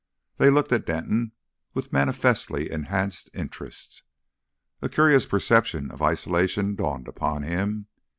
[0.37, 1.31] They looked at Denton
[1.75, 4.01] with manifestly enhanced interest.
[4.81, 7.85] A curious perception of isolation dawned upon him.